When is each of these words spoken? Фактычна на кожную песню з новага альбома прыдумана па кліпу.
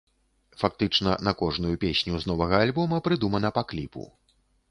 Фактычна 0.61 1.11
на 1.27 1.33
кожную 1.41 1.73
песню 1.83 2.13
з 2.23 2.31
новага 2.33 2.63
альбома 2.67 3.01
прыдумана 3.09 3.53
па 3.59 3.63
кліпу. 3.75 4.09